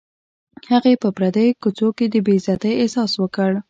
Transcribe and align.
هغې 0.71 0.93
په 1.01 1.09
پردیو 1.17 1.57
کوڅو 1.61 1.87
کې 1.97 2.05
د 2.09 2.15
بې 2.25 2.35
عزتۍ 2.39 2.73
احساس 2.77 3.11
وکړ 3.17 3.51